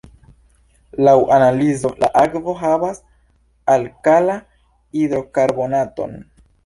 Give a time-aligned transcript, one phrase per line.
[1.07, 3.03] Laŭ analizo la akvo havas
[3.75, 6.17] alkala-hidrokarbonaton.